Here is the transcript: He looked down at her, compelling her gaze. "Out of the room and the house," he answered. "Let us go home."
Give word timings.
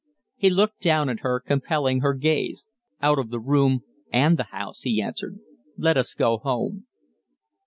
He 0.35 0.49
looked 0.49 0.79
down 0.81 1.09
at 1.09 1.19
her, 1.19 1.39
compelling 1.39 1.99
her 1.99 2.15
gaze. 2.15 2.67
"Out 3.03 3.19
of 3.19 3.29
the 3.29 3.39
room 3.39 3.81
and 4.11 4.35
the 4.35 4.45
house," 4.45 4.81
he 4.81 4.99
answered. 4.99 5.37
"Let 5.77 5.95
us 5.95 6.15
go 6.15 6.39
home." 6.39 6.87